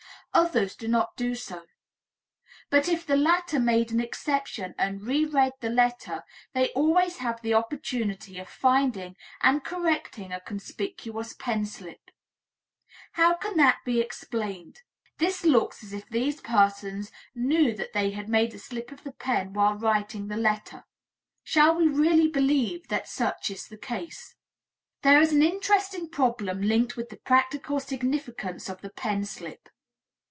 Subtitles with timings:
[0.33, 1.65] Others do not do so.
[2.69, 7.53] But if the latter make an exception and reread the letter, they always have the
[7.53, 12.11] opportunity of finding and correcting a conspicuous pen slip.
[13.11, 14.83] How can that be explained?
[15.17, 19.11] This looks as if these persons knew that they had made a slip of the
[19.11, 20.85] pen while writing the letter.
[21.43, 24.33] Shall we really believe that such is the case?
[25.01, 29.67] There is an interesting problem linked with the practical significance of the pen slip.